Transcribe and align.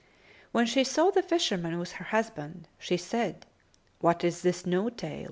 When 0.51 0.65
she 0.65 0.83
saw 0.83 1.11
the 1.11 1.21
fisherman 1.21 1.77
with 1.77 1.91
her 1.91 2.05
husband, 2.05 2.67
she 2.79 2.97
said, 2.97 3.45
"What 3.99 4.23
is 4.23 4.41
this 4.41 4.65
No 4.65 4.89
tail?" 4.89 5.19